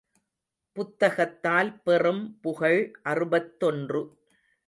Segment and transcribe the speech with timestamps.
[0.77, 4.01] புத்தகத்தால் பெறும் புகழ் அறுபத்தொன்று.